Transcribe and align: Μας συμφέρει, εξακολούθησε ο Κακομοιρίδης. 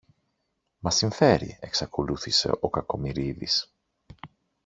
Μας 0.79 0.95
συμφέρει, 0.95 1.57
εξακολούθησε 1.61 2.49
ο 2.59 2.69
Κακομοιρίδης. 2.69 3.73